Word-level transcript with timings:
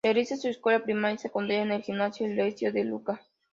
Realiza 0.03 0.35
su 0.35 0.47
escuela 0.47 0.83
primaria 0.83 1.13
y 1.13 1.17
secundaria 1.19 1.61
en 1.61 1.69
el 1.73 1.83
Gimnasio 1.83 2.25
y 2.25 2.33
Liceo 2.33 2.71
de 2.71 2.83
Lucca. 2.85 3.21